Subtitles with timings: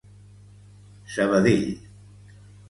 [1.13, 1.67] Sabadell.